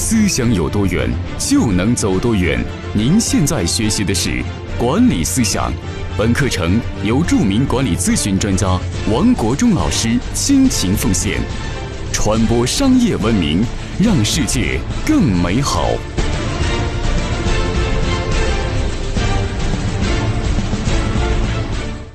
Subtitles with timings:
[0.00, 2.56] 思想有多远，就能走多远。
[2.94, 4.40] 您现在学习的是
[4.78, 5.72] 管理思想，
[6.16, 8.78] 本课程由著名管理咨询专家
[9.12, 11.40] 王国忠老师倾情奉献，
[12.12, 13.64] 传播商业文明，
[14.00, 15.88] 让世界更美好。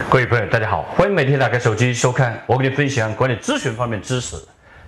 [0.10, 4.38] 各位朋友，大家好，欢迎每天打开手机收看我给你分享管理咨询方面知识。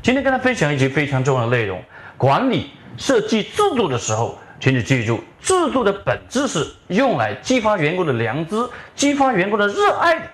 [0.01, 1.83] 今天跟大家分享一集非常重要的内容：
[2.17, 10.25] 管理设计制度的时候，请你记住，制度的本质是用来激发员工的良知，激发员工的热爱的。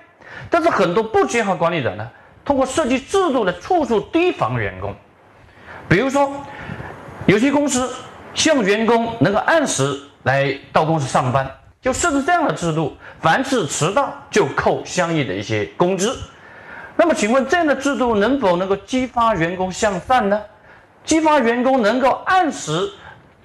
[0.50, 2.10] 但是很多不学好管理者呢，
[2.46, 4.96] 通过设计制度来处处提防员工。
[5.88, 6.32] 比如说，
[7.26, 7.94] 有些公司
[8.34, 11.50] 希望员工能够按时来到公司上班。
[11.82, 16.16] 就设置这样的制度，凡是迟到就扣相应的一些工资。
[16.96, 20.40] 那么，请问这样的制度能否能够激发员工向善呢？
[21.04, 22.90] 激发员工能够按时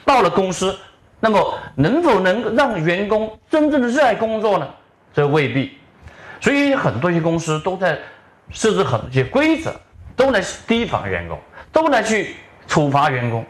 [0.04, 0.76] 到了公司，
[1.20, 4.68] 那么能否能让员工真正的热爱工作呢？
[5.12, 5.78] 这未必。
[6.40, 7.98] 所以，很多一些公司都在
[8.50, 9.74] 设置很多些规则，
[10.14, 11.38] 都来提防员工，
[11.72, 12.36] 都来去
[12.68, 13.44] 处罚员工。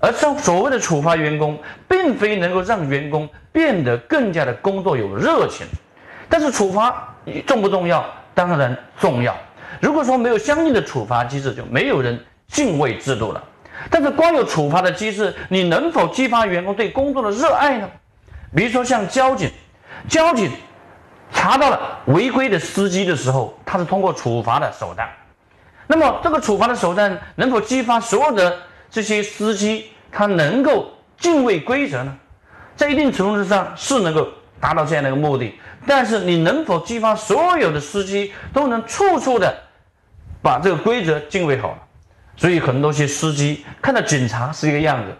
[0.00, 5.66] 而这所谓的处罚员工，并非能够让员工变得更加的工作有热情。
[6.28, 7.14] 但是处罚
[7.46, 8.04] 重不重要？
[8.34, 9.36] 当然重要。
[9.80, 12.18] 如果说没有相应的处罚机制，就没有人
[12.50, 13.42] 敬畏制度了。
[13.88, 17.88] 但是光有处罚的机制，你能否激发员工对工作的热爱呢？
[18.54, 19.50] 比如说像交警，
[20.08, 20.50] 交警
[21.32, 25.08] 查到了违规的司机的时候，他是通过处罚的手段。
[25.86, 28.56] 那么这个处罚的手段能否激发所有的？
[28.90, 32.12] 这些司机他能够敬畏规则呢，
[32.74, 34.26] 在一定程度上是能够
[34.58, 35.54] 达到这样的一个目的。
[35.86, 39.56] 但是你能否激发所有的司机都能处处的
[40.42, 41.78] 把这个规则敬畏好了？
[42.40, 45.12] 所以很多些司机看到警察是一个样子，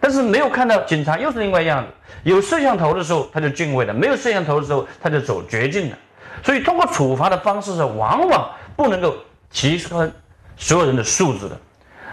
[0.00, 1.88] 但是没有看到警察又是另外一样子。
[2.24, 5.96] 有摄像头的时候他就敬畏了，没有摄像头的时候他就走绝境了。
[6.42, 9.14] 所以通过处罚的方式是往往不能够
[9.52, 10.12] 提升
[10.56, 11.56] 所有人的素质的。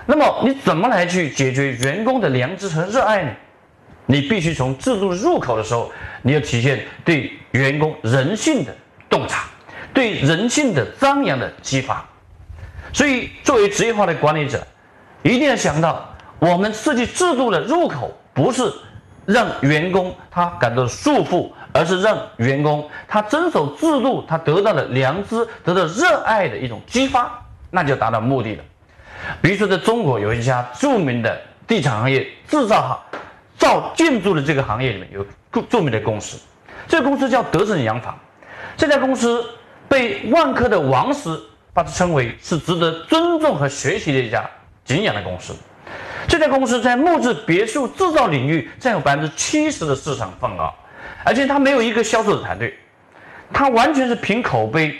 [0.05, 3.31] 那么你怎么来去解决员工的良知和热爱呢？
[4.05, 5.91] 你必须从制度入口的时候，
[6.21, 8.71] 你要体现对员工人性的
[9.09, 9.45] 洞察，
[9.91, 12.07] 对人性的张扬的激发。
[12.93, 14.65] 所以，作为职业化的管理者，
[15.23, 16.09] 一定要想到，
[16.39, 18.71] 我们设计制度的入口不是
[19.25, 27.31] 让员工他感到束缚，而是让员工他遵守制度，他得到了良知，得到热爱的一种激发，
[27.69, 28.63] 那就达到目的了。
[29.41, 33.19] 比如说，在中国有一家著名的地产行业、制造行、
[33.57, 35.25] 造建筑的这个行业里面有
[35.69, 36.37] 著名的公司，
[36.87, 38.17] 这个公司叫德胜洋房。
[38.75, 39.45] 这家公司
[39.87, 41.39] 被万科的王石
[41.73, 44.49] 把它称为是值得尊重和学习的一家
[44.83, 45.55] 敬仰的公司。
[46.27, 50.71] 这家公司在木质别墅制造领域占有百分之七十的市场份额，
[51.23, 52.77] 而且它没有一个销售的团队，
[53.51, 54.95] 它完全是凭口碑、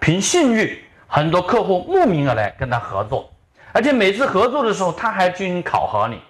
[0.00, 3.30] 凭信誉，很多客户慕名而来跟他合作。
[3.72, 6.20] 而且每次合作的时候，他还进行考核你，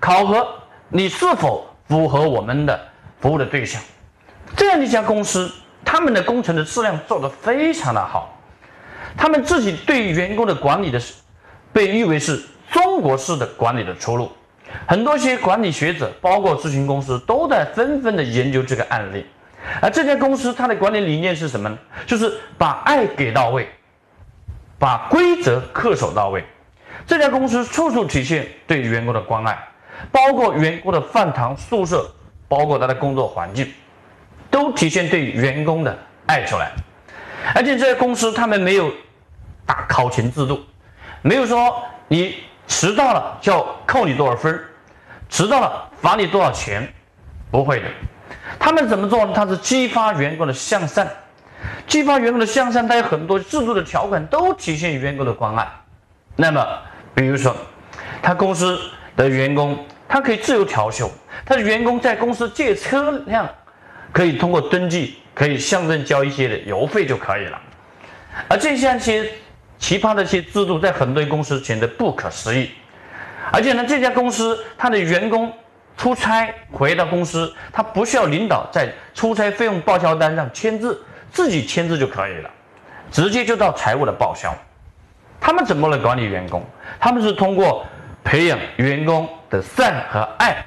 [0.00, 0.46] 考核
[0.88, 2.80] 你是否符合我们的
[3.20, 3.80] 服务的对象。
[4.56, 5.52] 这样一家公司，
[5.84, 8.38] 他们的工程的质量做得非常的好，
[9.16, 11.14] 他们自己对员工的管理的是
[11.72, 14.30] 被誉为是中国式的管理的出路。
[14.86, 19.26] 很多些管理学者，包括咨询公司，都在纷纷的研究这个案例。
[19.80, 21.78] 而这家公司它的管理理念是什么呢？
[22.06, 23.68] 就是把爱给到位，
[24.78, 26.42] 把规则恪守到位。
[27.06, 29.58] 这家公司处处体现对员工的关爱，
[30.10, 32.10] 包括员工的饭堂、宿舍，
[32.48, 33.70] 包括他的工作环境，
[34.50, 35.96] 都体现对员工的
[36.26, 36.72] 爱出来。
[37.54, 38.92] 而且这些公司他们没有
[39.66, 40.60] 打考勤制度，
[41.22, 42.36] 没有说你
[42.66, 44.62] 迟到了就要扣你多少分
[45.28, 46.86] 迟到了罚你多少钱，
[47.50, 47.86] 不会的。
[48.58, 49.32] 他们怎么做呢？
[49.34, 51.08] 他是激发员工的向善，
[51.86, 55.66] 激发员工的向善，他有很多制度的条款都体现员工的关爱。
[56.36, 56.66] 那么。
[57.14, 57.54] 比如说，
[58.22, 58.80] 他公司
[59.16, 59.78] 的员工，
[60.08, 61.10] 他可以自由调休。
[61.44, 63.46] 他的员工在公司借车辆，
[64.12, 67.60] 可以通过登记，可以向政交一些的油费就可以了。
[68.48, 69.30] 而这些些
[69.78, 72.70] 奇葩的一些制度，在很多公司显得不可思议。
[73.50, 75.52] 而且呢，这家公司它的员工
[75.96, 82.50] 出差回到公司，他不需要领导在出差费用报销单上签字，自己签字就可以了，
[83.10, 84.54] 直接就到财务的报销。
[85.40, 86.64] 他们怎么来管理员工？
[86.98, 87.84] 他们是通过
[88.24, 90.64] 培养员工的善和爱，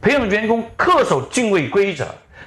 [0.00, 2.06] 培养员工恪守敬畏规则。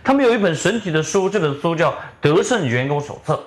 [0.09, 3.35] 他们有一本神奇的书，这本书叫《德胜员工手册》。《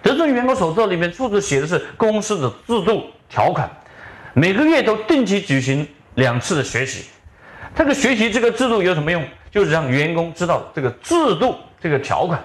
[0.00, 3.68] 德胜员工手册》里面处处写的是公司的制度条款，
[4.32, 7.04] 每个月都定期举行两次的学习，
[7.74, 9.22] 这个学习这个制度有什么用？
[9.50, 12.42] 就是让员工知道这个制度这个条款，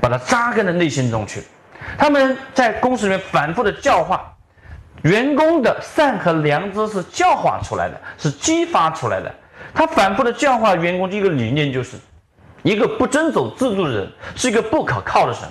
[0.00, 1.42] 把它扎根在内心中去。
[1.98, 4.34] 他们在公司里面反复的教化
[5.02, 9.30] 员工的善和良知是教化出来的，是激发出来的。
[9.74, 11.98] 他反复的教化员工，的一个理念就是：
[12.62, 15.48] 一个不遵守制度的人是一个不可靠的神，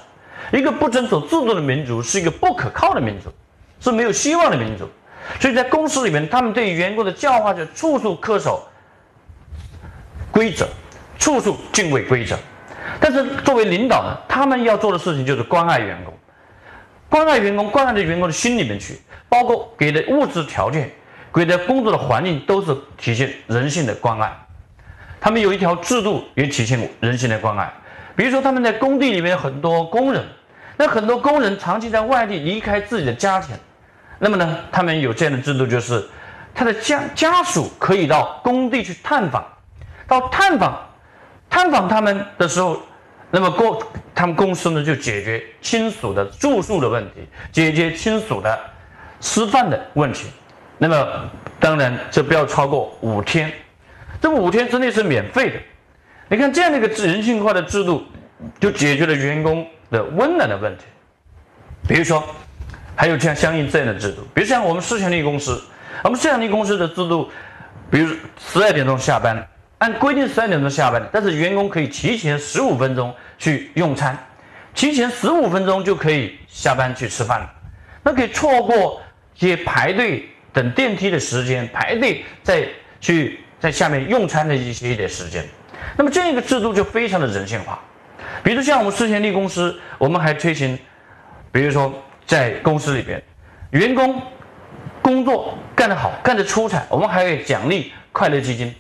[0.52, 3.30] 一个不遵守制度的民族是一个不可靠的民族，
[3.80, 4.88] 是没有希望的民族。
[5.40, 8.68] 所以在公司里面，他们对员工的教化就处处恪守。
[10.32, 10.68] 规则，
[11.18, 12.38] 处处敬畏规则。
[13.00, 16.14] 但是作为领导呢，他们要做的事情就是关爱员工，
[17.10, 20.92] 关爱员工，关爱到员工的心里面去，包括给的物质条件，
[21.34, 24.32] 给的工作的环境，都是体现人性的关爱。
[25.20, 27.72] 他们有一条制度，也体现人性的关爱。
[28.16, 30.24] 比如说，他们在工地里面很多工人，
[30.78, 33.56] 那很多工人长期在外地离开自己的家庭，
[34.20, 36.04] 那么呢，他们有这样的制度，就是
[36.54, 39.46] 他的家家属可以到工地去探访。
[40.08, 40.76] 到探访，
[41.50, 42.82] 探访他们的时候，
[43.30, 43.78] 那么公
[44.16, 48.58] 他们公司呢就解决亲属的住宿的问题，解决亲属的
[49.20, 50.30] 吃饭的问题。
[50.78, 51.30] 那么
[51.60, 53.52] 当然这不要超过五天，
[54.22, 55.60] 这五天之内是免费的。
[56.30, 58.04] 你看这样的一个人性化的制度，
[58.60, 60.84] 就解决了员工的温暖的问题。
[61.88, 62.24] 比如说，
[62.96, 65.62] 还有像相应这样的制度，比如像我们世强力公司，
[66.04, 67.30] 我们世强力公司的制度，
[67.90, 69.48] 比如十二点钟下班。
[69.80, 74.18] 按规定十二点钟下班，但是员工可以提前十五分钟去用餐，
[74.74, 77.54] 提前十五分钟就可以下班去吃饭了。
[78.02, 79.00] 那可以错过
[79.36, 82.68] 一些排队等电梯的时间，排队再
[83.00, 85.44] 去在下面用餐的一些一点时间。
[85.98, 87.80] 那么这样一个制度就非常的人性化。
[88.44, 90.78] 比如像我们世贤力公司，我们还推行，
[91.52, 91.94] 比如说
[92.26, 93.22] 在公司里边，
[93.72, 94.22] 员工
[95.02, 98.74] 工作干得好，干得出彩，我们还会奖励快乐基金。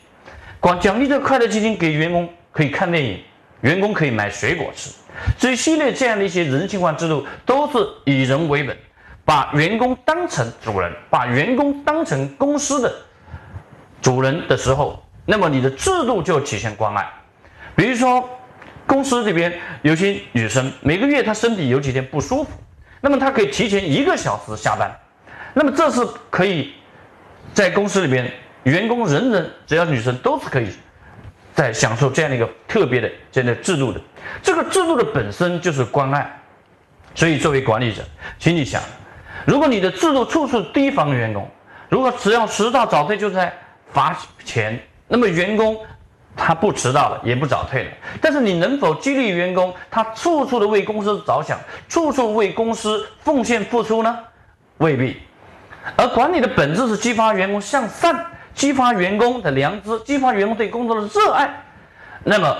[0.60, 3.20] 光奖励这个快乐基金给员工可以看电影，
[3.62, 4.92] 员工可以买水果吃，
[5.38, 8.76] 这一系列这样的一些人性化制度都是以人为本，
[9.24, 12.94] 把员工当成主人，把员工当成公司的
[14.08, 17.06] 主人的时候，那么你的制度就体现关爱。
[17.76, 18.24] 比如说，
[18.86, 22.52] 公司这边有些女生每个月她身体有几天不舒服，
[23.02, 24.90] 那么她可以提前一个小时下班，
[25.54, 26.00] 那么这是
[26.30, 26.72] 可以
[27.54, 28.32] 在公司里边。
[28.64, 30.70] 员工人人只要女生都是可以
[31.54, 34.00] 在享受这样的一个特别的这样的制度的，
[34.42, 36.42] 这个制度的本身就是关爱，
[37.14, 38.02] 所以作为管理者，
[38.40, 38.82] 请你想，
[39.46, 41.46] 如果你的制度处处提防员工，
[41.90, 43.54] 如果只要迟到早退就在
[43.92, 45.78] 罚钱，那么员工
[46.36, 47.92] 他不迟到了也不早退了，
[48.22, 54.18] 但是你能否激励员工他处处的为公司着想，处处为公司奉献付出呢？
[54.78, 55.18] 未必，
[55.96, 58.26] 而管理的本质是激发员工向善。
[58.54, 61.48] 激发员工的良知，激发员工对工作的热爱。
[62.24, 62.58] 那么，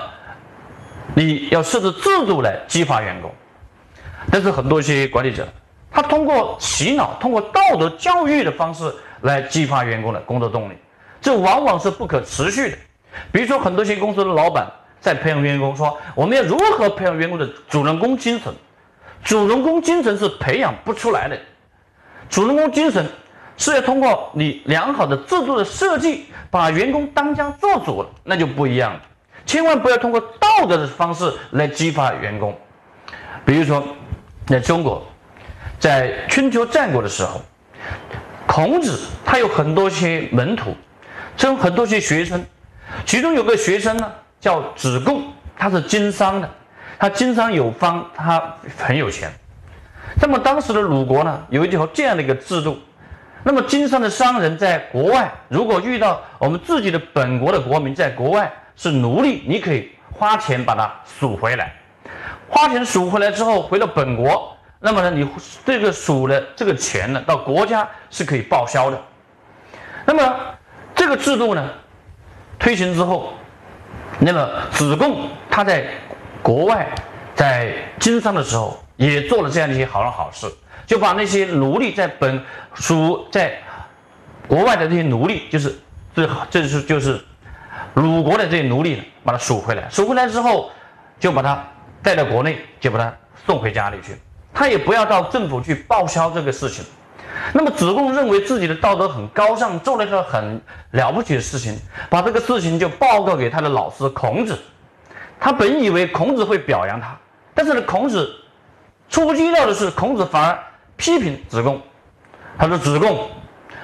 [1.16, 3.34] 你要设置制度来激发员工。
[4.32, 5.48] 但是很多一些管理者，
[5.90, 10.78] 他通过洗脑、通过道德教育的方式来激发员工的工作动力，
[11.22, 12.78] 这往往是不可持续的。
[13.32, 14.68] 比如说，很多些公司的老板
[15.00, 18.54] 在培养员工，说我们要如何培养员工的主人公精神？
[19.24, 21.38] 主人公精神是培养不出来的，
[22.30, 23.06] 主人公精神。
[23.60, 29.02] 是要通过你良好的制度的设计，把员工当家做主，那就不一样了。
[29.48, 32.56] 千万不要通过道德的方式来激发员工。
[33.44, 33.84] 比如说，
[34.46, 35.04] 在中国，
[35.80, 37.42] 在春秋战国的时候，
[38.46, 40.76] 孔子他有很多些门徒，
[41.44, 42.44] 有很多些学生，
[43.06, 46.50] 其中有个学生呢叫子贡，他是经商的，
[46.98, 49.32] 他经商有方，他很有钱。
[50.22, 52.80] 那么当时的鲁国呢，有一条这样的一个制度。
[53.44, 61.72] 那么，经商的商人在国外，如果遇到我们自己的本国的国民在国外是奴隶，你可以花钱把它赎回来。
[62.50, 65.30] 花钱赎回来之后，回到本国，那么呢，你
[65.66, 69.02] 这个赎的这个钱呢，到国家是可以报销的。
[70.04, 70.36] 那么
[70.98, 71.70] 这个制度呢，
[72.60, 73.32] 推行之后，
[74.20, 75.88] 那么子贡他在
[76.42, 76.88] 国外
[77.36, 80.52] 在经商的时候，也做了这样的一些好人好事。
[80.88, 83.58] 就把那些奴隶在本属在
[84.48, 85.78] 国外的这些奴隶，就是
[86.16, 87.22] 这这是就是
[87.94, 89.88] 鲁国的这些奴隶，把他赎回来。
[89.90, 90.72] 赎回来之后，
[91.20, 91.62] 就把他
[92.02, 93.14] 带到国内，就把他
[93.46, 94.18] 送回家里去。
[94.54, 96.84] 他也不要到政府去报销这个事情。
[97.54, 101.78] 那么子贡认为自己的道德很高尚，做了一个很了不起的事情，
[102.10, 104.58] 把这个事情就报告给他的老师孔子。
[105.40, 107.18] 他本以为孔子会表扬他，
[107.54, 108.34] 但是呢，孔子
[109.10, 110.60] 出乎意料的是，孔子反而。
[111.00, 111.80] 批评子贡，
[112.58, 113.30] 他说：“子贡，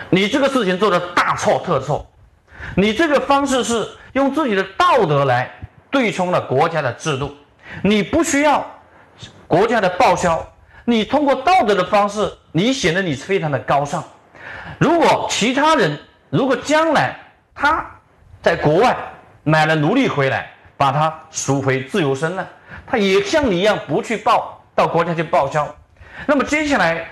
[0.10, 2.04] 你这个事情做的大错特错。
[2.76, 5.48] 你这个方式是用自己的道德来
[5.92, 7.32] 对冲了国家的制度，
[7.84, 8.66] 你不需要
[9.46, 10.44] 国家的报销，
[10.86, 14.04] 你通过道德的方式，你显得你非常的高尚。
[14.80, 15.98] 如果其他人，
[16.30, 17.16] 如果将来
[17.54, 17.86] 他
[18.42, 18.96] 在国外
[19.44, 22.48] 买了奴隶回来，把他赎回自由身呢，
[22.86, 25.74] 他也像你一样不去报到国家去报销，
[26.26, 27.08] 那么接下来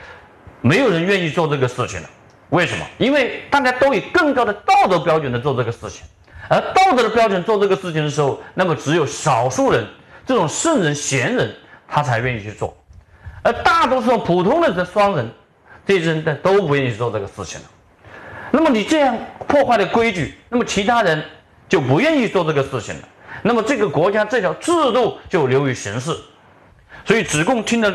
[0.62, 2.10] 没有人愿意做这个事情了。
[2.50, 2.86] 为什么？
[2.98, 6.04] 因为大家都以更高的道德标准来做这个事情，
[6.50, 9.88] 而道德的标准做这个事情的时候，那么只有少数人，
[10.26, 11.56] 这种圣人贤人，
[11.88, 12.76] 他才愿意去做，
[13.44, 15.30] 而大多数普通的这双人，
[15.86, 17.68] 这些人呢都不愿意做这个事情了。
[18.52, 19.18] 那么你这样
[19.48, 21.24] 破坏了规矩，那么其他人
[21.68, 23.02] 就不愿意做这个事情了，
[23.42, 26.16] 那么这个国家这条制度就流于形式。
[27.06, 27.92] 所以子贡听了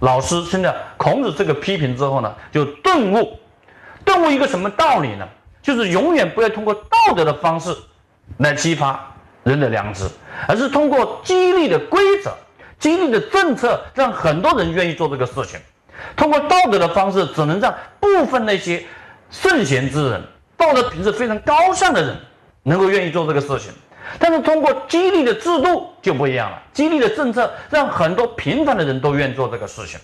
[0.00, 3.38] 老师听了孔子这个批评之后呢，就顿悟。
[4.04, 5.28] 顿悟一个什么道理呢？
[5.62, 7.76] 就是永远不要通过道德的方式
[8.38, 10.08] 来激发人的良知，
[10.46, 12.32] 而是通过激励的规则、
[12.78, 15.58] 激励的政策，让很多人愿意做这个事情。
[16.14, 18.84] 通过道德的方式，只能让部分那些
[19.30, 20.22] 圣贤之人、
[20.56, 22.16] 道德品质非常高尚的人
[22.62, 23.72] 能够愿意做这个事情。
[24.18, 29.98] 但是通过激励的制度就不一样了，激励的政策让很多平凡的人都愿意做这个事情。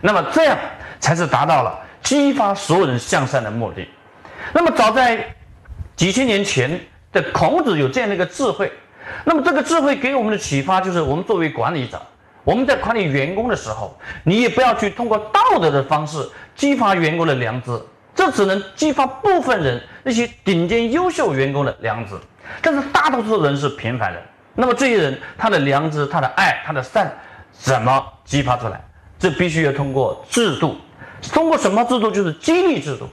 [0.00, 0.56] 那么这样
[0.98, 1.78] 才是达到了。
[2.02, 3.86] 激发所有人向善的目的。
[4.54, 5.22] 那么，早在
[5.94, 6.80] 几千年前
[7.12, 8.72] 的孔子有这样的一个智慧。
[9.22, 12.00] 那么，这个智慧给我们的启发就是：我们作为管理者，
[12.44, 17.78] 我们在管理员工的时候，你也不要去通过道德的方式激发员工的良知，
[18.14, 22.14] 这只能激发部分人那些顶尖优秀员工的良知。
[22.62, 24.22] 但是，大多数人是平凡人。
[24.54, 27.12] 那么，这些人他的良知、他的爱、他的善，
[27.52, 28.82] 怎么激发出来？
[29.18, 30.76] 这必须要通过制度。
[31.32, 32.10] 通过什么制度？
[32.10, 33.06] 就是激励制度。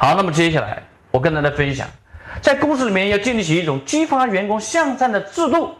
[0.00, 0.82] 好，那么接下来
[1.12, 1.86] 我跟大家分享，
[2.42, 5.74] 在公司里面要建立起一种激发员工向善的制度。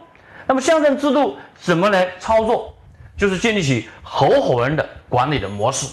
[0.47, 2.73] 那么向善制度怎么来操作？
[3.17, 5.87] 就是建立起合伙人的管理的模式。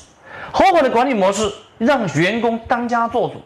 [0.53, 3.43] 合伙的管理模式让员工当家做主。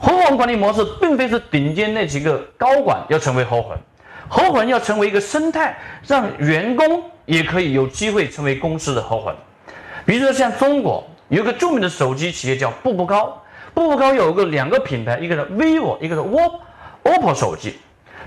[0.00, 3.78] 合伙人管理模式并非是顶尖那几个高管要成为合伙人，
[4.28, 9.36] 合伙人要成为一个生态，让员工也可以有机会成为公司的合伙人。
[10.04, 13.42] 比如说，像中国有个著名的手机企业叫步步高，
[13.72, 17.78] 步步高有个两个品牌，一个是 vivo，一个是 OPPO 手机，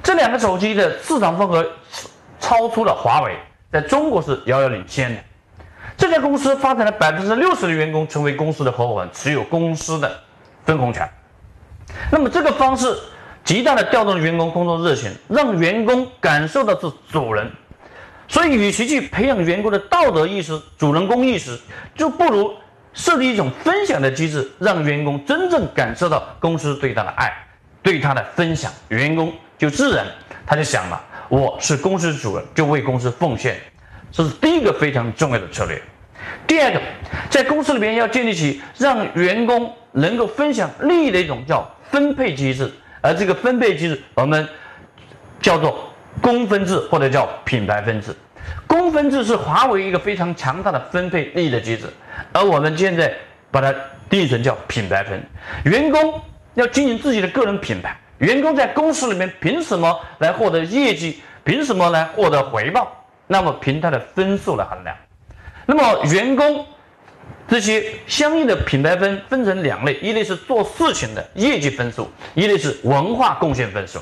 [0.01, 1.65] 这两个手机的市场份额
[2.39, 3.35] 超出了华为，
[3.71, 5.21] 在中国是遥遥领先的。
[5.97, 10.19] 这家公司发展了百分之六十的员工成为公司的合伙人，持有公司的
[10.65, 11.09] 分红权。
[12.11, 12.95] 那么这个方式
[13.43, 17.49] 极大的调动了员工工作热情，让员工感受到是主人。
[18.27, 21.57] 所以，与其去培养员工的道德意识、主人公意识，
[21.95, 22.53] 就不如
[22.93, 27.33] 设立一种分享的机制，让员工真正感受到公司对他的爱、
[27.81, 28.69] 对他的分享。
[28.89, 30.05] 员工就自然
[30.45, 33.57] 他就想了：我是公司主人，就为公司奉献。
[34.11, 35.81] 这是第一个非常重要的策略。
[36.45, 36.81] 第二个，
[37.29, 44.47] 在公司里面要建立起让员工能够分享利益的一种叫分配机制，而这个分配机制我们
[45.41, 45.83] 叫做。
[46.19, 48.11] 公分制或者叫品牌分制，
[48.65, 51.85] 公分制是华为一个非常强大的分配利益的机制，
[52.33, 53.13] 而我们现在
[53.51, 53.71] 把它
[54.09, 55.23] 定义成叫品牌分。
[55.65, 56.19] 员工
[56.55, 61.21] 要经营自己的个人品牌，员工在公司里面凭什么来获得业绩？
[61.43, 62.91] 凭什么来获得回报？
[63.25, 64.95] 那么凭他的分数来衡量。
[65.65, 66.65] 那么员工
[67.47, 73.99] 这些相应的品牌分分成两类，一类是做事情的业绩分数，一类是文化贡献分数。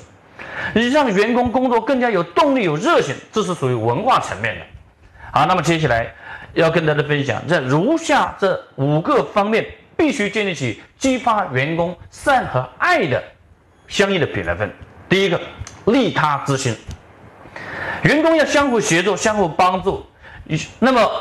[0.73, 4.61] 你让员工工作更加有动力、有热情，这是属于文化层面的。
[5.31, 6.11] 好，那么接下来
[6.53, 13.21] 要跟大家分享，在如下这五个方面，必须建立起激发员工善和爱的
[13.87, 14.71] 相应的品牌分。
[15.07, 15.39] 第一个，
[15.85, 16.75] 利他之心，
[18.03, 20.05] 员工要相互协作、相互帮助。
[20.43, 21.11] 你那么，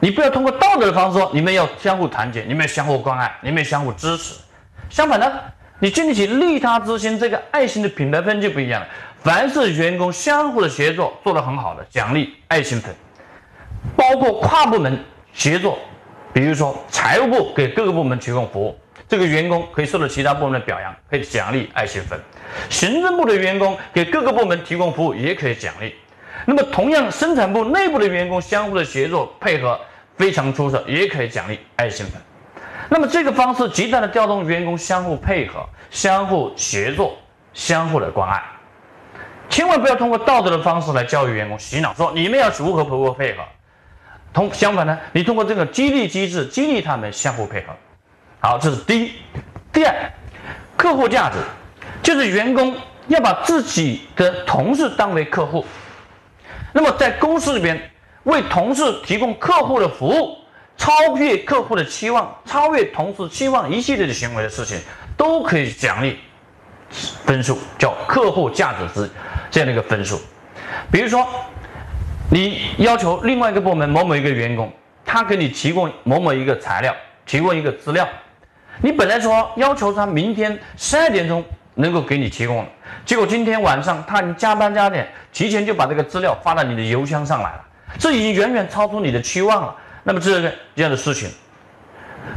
[0.00, 4.34] 你不要通过道德的方式说，你们要相互团结，你们要相互关爱，你们要相互支持。
[4.88, 5.30] 相反呢？
[5.82, 8.88] 你建立起利他之心，这个爱心的品牌分就不一样了。
[9.22, 12.94] 凡是员工相互的协作做得很好的，奖励爱心分，
[13.96, 15.02] 包括跨部门
[15.32, 15.78] 协作，
[16.32, 18.78] 比如说财务部给各个部门提供服务，
[19.10, 22.16] 这个员工可以受到其他部门的表扬，可以奖励爱心分。
[22.68, 25.92] 行政部的员工给各个部门提供服务，也可以奖励。
[26.46, 29.78] 那么同样，生产部内部的员工相互的协作配合
[30.16, 32.22] 非常出色，也可以奖励爱心分。
[32.88, 37.18] 那么这个方式极大的调动员工相互配合、相互协作、
[37.52, 38.40] 相互的关爱，
[39.48, 43.42] 千万不要通过道德的方式来教育员工、洗脑，说你们要如何如何配合。
[44.32, 47.74] 同相反呢，你通过这个激励机制激励他们相互配合。
[48.40, 49.12] 好，这是第一。
[49.70, 49.94] 第二，
[50.74, 51.36] 客户价值，
[52.02, 52.74] 就是员工
[53.08, 55.64] 要把自己的同事当为客户，
[56.72, 57.90] 那么在公司里边
[58.24, 60.38] 为同事提供客户的服务，
[60.78, 64.78] 超越客户的期望，超越同事期望一系列的行为的事情，
[65.18, 66.18] 都可以奖励
[66.88, 69.10] 分数，叫客户价值值
[69.50, 70.18] 这样的一个分数。
[70.90, 71.28] 比如说，
[72.30, 74.72] 你要求另外一个部门某某一个员工，
[75.04, 78.08] 他给你提供某某一个材料，提供一个资料，
[78.82, 81.44] 你本来说要求他明天十二点钟
[81.74, 82.66] 能够给你提供，
[83.04, 87.64] 结果今天晚上他加班加点，提前就把这个资料发到你的邮箱上来了，
[87.98, 89.76] 这已经远远超出你的期望了。
[90.02, 90.40] 那么这
[90.74, 91.30] 这样的事情，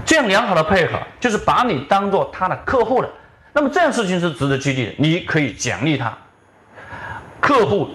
[0.06, 3.10] 这样良好的配合，就是把你当做他的客户的，
[3.54, 6.18] 那么这样事情是值得激励的，你可以奖励他，
[7.40, 7.90] 客户。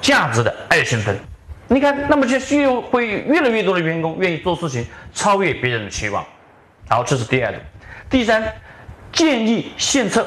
[0.00, 1.18] 价值的爱心分，
[1.66, 6.24] 你看，那么就需要会越来越多的员工愿意做事情，超越别人的期望。
[6.88, 7.60] 然后，这是第二点。
[8.08, 8.42] 第三，
[9.12, 10.26] 建议献策。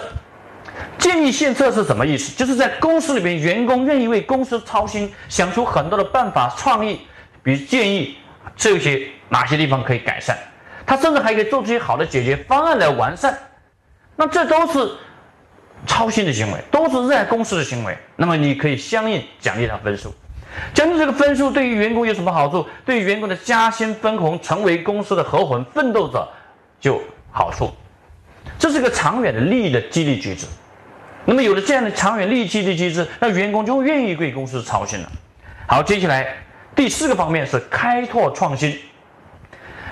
[0.97, 2.35] 建议献策是什么意思？
[2.35, 7.01] 就是在公司里边，员工愿意为公司操心，想出很多的办法创意，
[7.43, 8.15] 比如建议
[8.55, 10.37] 这些哪些地方可以改善，
[10.85, 13.37] 他甚至还可以做出一些好的解决方案来完善。
[14.15, 14.91] 那这都是。
[15.87, 20.13] 操心的行为都是热爱公司的行为，那么你可以相应奖励他分数。
[20.75, 22.63] 奖励这个分数对于员工有什么好处？
[22.85, 26.27] 对于员工的加薪分红，成为公司的合伙人、奋斗者，
[26.81, 27.71] 就好处。
[28.59, 30.45] 这是个长远的利益的激励机制。
[31.23, 35.11] 那么有了这样的长远利益激励机制，那员工就愿意为公司操心了。
[35.65, 36.35] 好，接下来
[36.75, 38.77] 第四个方面是开拓创新。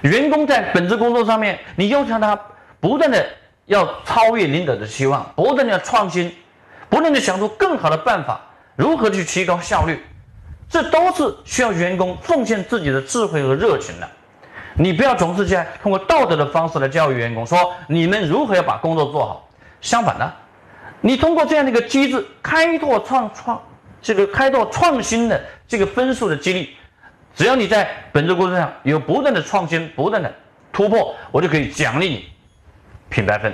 [0.01, 2.37] 员工在本职工作上面，你要求他
[2.81, 3.25] 不断的。
[3.69, 6.35] 要超越领导的期望，不断的创新，
[6.89, 8.41] 不断的想出更好的办法，
[8.75, 10.03] 如何去提高效率，
[10.67, 14.09] 这都是需要员工奉献自己的智慧和热情的。
[14.81, 19.45] 你不要总是在通过道德的方式来教育员工，说你们如何要把工作做好。
[19.81, 20.31] 相反呢，
[21.01, 23.61] 你通过这样的一个机制，开拓创创
[24.01, 26.77] 这个开拓创新的这个分数的激励，
[27.35, 30.33] 只要你在本职工作上有不断的创新，不断的
[30.71, 32.29] 突破，我就可以奖励你。
[33.09, 33.53] 品牌分，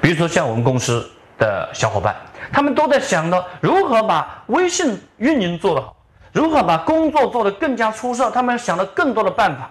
[0.00, 2.16] 比如说像我们公司的小伙伴，
[2.50, 5.94] 他们都在想着如何把微信运营做得好，
[6.32, 8.30] 如何把工作做得更加出色。
[8.30, 9.70] 他们想了更多的办法，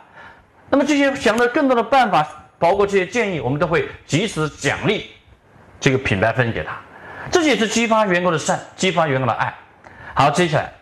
[0.69, 2.27] 那么这些想的更多的办法，
[2.59, 5.11] 包括这些建议，我们都会及时奖励
[5.79, 6.77] 这个品牌分给他。
[7.31, 9.53] 这也是激发员工的善，激发员工的爱。
[10.13, 10.73] 好，接下来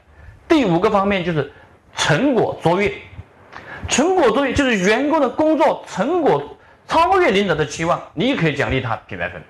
[0.48, 1.52] 第五个方面就是
[1.96, 2.94] 成果卓越。
[3.88, 6.52] 成果卓越就是员工的工作成果。
[6.88, 9.42] 超越领导的期望，你也可以奖励他品牌分。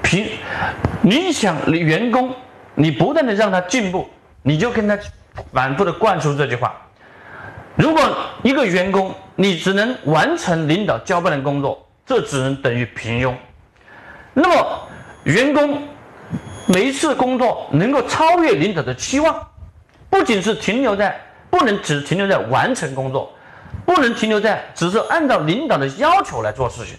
[0.00, 0.28] 平，
[1.02, 2.32] 你想员工，
[2.76, 4.08] 你不断的让他进步，
[4.40, 4.96] 你就跟他
[5.52, 6.72] 反复的灌输这句话：
[7.76, 8.02] 如果
[8.42, 13.34] 一个员工你只能完成领导交办的工作，这只能等于平庸。
[14.32, 14.88] 那么，
[15.24, 15.82] 员工
[16.66, 19.48] 每一次工作能够超越领导的期望，
[20.08, 23.30] 不仅是停留在，不能只停留在完成工作。
[23.84, 26.96] 不能停留在只是按照领导的要求来做事情。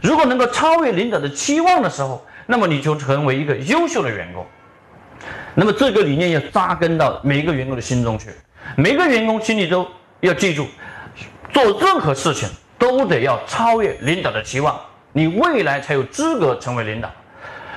[0.00, 4.46] 如果能够超越领导的期望的时候，那么你就成为一个优秀的员工。
[5.54, 8.28] 那么这个理念要扎根到每一个员工的心中去。
[8.76, 9.84] 每个员工心里都
[10.20, 10.66] 要记住，
[11.52, 14.78] 做任何事情都得要超越领导的期望，
[15.12, 17.10] 你未来才有资格成为领导。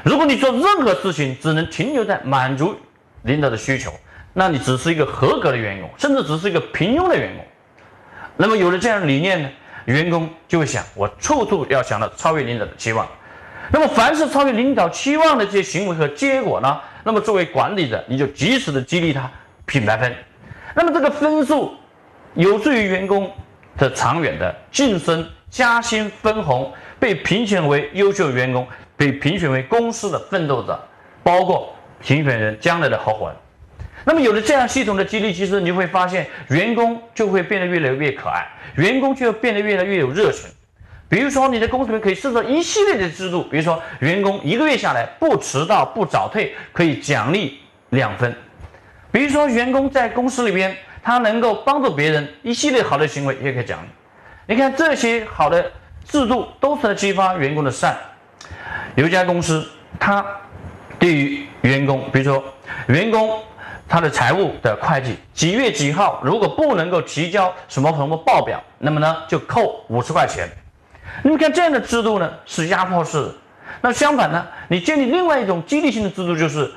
[0.03, 2.75] 如果你做任何事情只能停留在满足
[3.23, 3.93] 领导的需求，
[4.33, 7.45] 那你只是一个合格的员工，甚至只是一个平庸的员工。
[8.37, 9.49] 那么有了这样的理念呢，
[9.85, 13.07] 员工就会想，我处处要想到超越领导的期望。
[13.71, 19.29] 那么凡是超越领导期望的这些行为和结果呢，那么作为管理者，你就及时的激励他
[19.65, 20.11] 品牌分。
[20.73, 21.75] 那么这个分数
[22.33, 23.29] 有助于员工
[23.77, 30.79] 的长远的晋升、加薪、分红，被评选为优秀员工，被评选为公司的奋斗者，
[31.23, 33.35] 包括评选人将来的合伙人。
[34.03, 40.49] 那么有了这样系统的激励机制，你会发现员工就会变得越来越可爱，员工就会变得越来越有热情。
[41.07, 48.31] 比如说，你在公司里面可以设置一系列的制度，比如说员工一个月下来不迟到不早退，可以奖励两分；
[49.11, 53.87] 比如说员工在公司里边他能够帮助别人，一系列好的行为也可以奖励。
[54.47, 55.71] 你看这些好的
[56.05, 57.97] 制度都是在激发员工的善。
[58.95, 59.67] 有一家公司，
[59.99, 60.25] 他
[60.99, 62.43] 对于员工，比如说
[62.87, 63.39] 员工。
[63.87, 70.47] 他的财务的会计几月几号如果不能够提交什么什么报表，那么呢就扣五十块钱。
[71.23, 73.35] 你看这样的制度呢是压迫式的。
[73.81, 76.71] 那相反呢，你建立另外一种激励性的制度，就是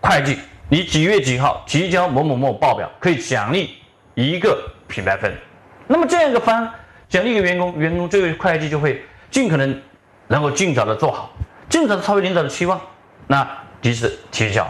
[0.00, 3.76] 会计你几月几号提交某某某报表，可以奖励
[4.14, 5.32] 一个品牌分。
[5.86, 6.68] 那么这样一个方
[7.08, 9.00] 奖励一个员工，员工这位会计就会
[9.30, 9.80] 尽可能
[10.26, 11.32] 能够尽早的做好。
[11.68, 12.80] 尽早的超越领导的期望，
[13.26, 13.48] 那
[13.80, 14.66] 及时提交。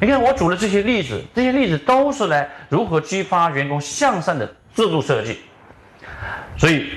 [0.00, 5.38] 你看我举的这些例子，这些例子都是来如何激发员工向上的制度设计。
[6.56, 6.92] 所以，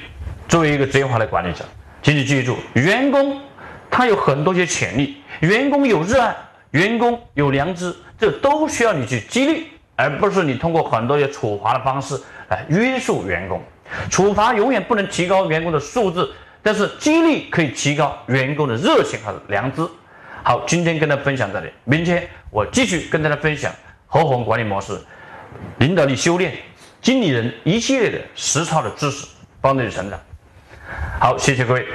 [0.47, 1.63] 作为一个职业化的管理者，
[2.01, 3.41] 请你记住，员工
[3.89, 6.35] 他有很多些潜力，员工有热爱，
[6.73, 13.61] 员工有良知，这都需要你去激励，而不是你通过很多些处罚的方式来约束员工。
[14.09, 16.27] 处罚永远不能提高员工的素质，
[16.63, 19.87] 但是激励可以提高员工的热情和良知。
[20.43, 23.71] 好，今天跟大家分享这里，明天我继续跟大家分享
[24.07, 24.99] 合伙管理模式、
[25.77, 26.53] 领导力修炼、
[27.01, 29.27] 经理人一系列的实操的知识，
[29.61, 30.19] 帮助你成长。
[31.19, 31.85] 好，谢谢各位。